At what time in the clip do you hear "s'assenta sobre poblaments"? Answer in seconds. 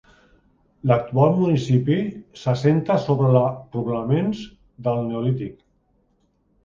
2.45-4.43